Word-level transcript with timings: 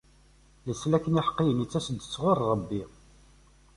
Leslak 0.67 1.05
n 1.09 1.17
yiḥeqqiyen 1.17 1.63
ittas-d 1.63 1.99
sɣur 2.03 2.37
Rebbi. 2.51 2.81